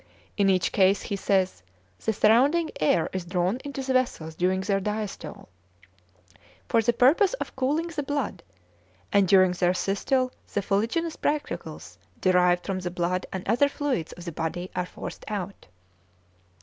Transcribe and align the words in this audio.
In 0.35 0.49
each 0.49 0.71
case, 0.71 1.03
he 1.03 1.15
says, 1.15 1.61
the 2.03 2.11
surrounding 2.11 2.71
air 2.79 3.07
is 3.13 3.23
drawn 3.23 3.57
into 3.63 3.83
the 3.83 3.93
vessels 3.93 4.33
during 4.33 4.61
their 4.61 4.79
diastole, 4.81 5.47
for 6.67 6.81
the 6.81 6.91
purpose 6.91 7.35
of 7.35 7.55
cooling 7.55 7.85
the 7.89 8.01
blood, 8.01 8.41
and 9.13 9.27
during 9.27 9.51
their 9.51 9.75
systole 9.75 10.31
the 10.51 10.61
fuliginous 10.63 11.17
particles 11.17 11.99
derived 12.19 12.65
from 12.65 12.79
the 12.79 12.89
blood 12.89 13.27
and 13.31 13.47
other 13.47 13.69
fluids 13.69 14.11
of 14.13 14.25
the 14.25 14.31
body 14.31 14.71
are 14.75 14.87
forced 14.87 15.23
out. 15.27 15.67